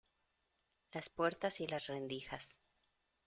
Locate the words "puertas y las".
1.09-1.85